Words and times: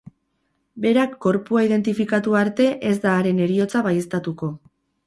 Berak 0.85 1.13
gorpua 1.27 1.63
identifikatu 1.67 2.35
arte, 2.43 2.71
ez 2.95 2.99
da 3.05 3.17
haren 3.21 3.47
heriotza 3.47 3.89
baieztatuko. 3.91 4.53